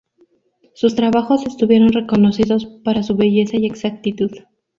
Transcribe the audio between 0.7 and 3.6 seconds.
Sus trabajos estuvieron reconocidos para su belleza